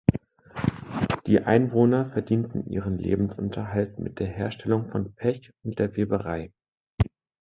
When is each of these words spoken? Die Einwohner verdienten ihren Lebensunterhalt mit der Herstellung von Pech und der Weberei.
Die 1.27 1.41
Einwohner 1.43 2.09
verdienten 2.09 2.65
ihren 2.65 2.97
Lebensunterhalt 2.97 3.99
mit 3.99 4.17
der 4.19 4.25
Herstellung 4.29 4.87
von 4.89 5.13
Pech 5.13 5.51
und 5.61 5.77
der 5.77 5.95
Weberei. 5.95 6.51